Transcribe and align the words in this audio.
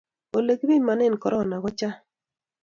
ole 0.37 0.53
kipimane 0.59 1.05
corona 1.23 1.55
ko 1.63 1.69
chang 1.79 1.97